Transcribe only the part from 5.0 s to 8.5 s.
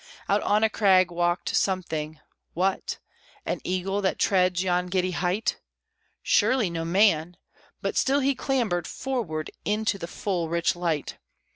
height? Surely no man! but still he